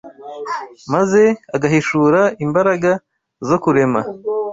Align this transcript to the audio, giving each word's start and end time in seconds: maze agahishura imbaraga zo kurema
maze 0.93 1.21
agahishura 1.55 2.21
imbaraga 2.45 2.91
zo 3.47 3.57
kurema 3.63 4.01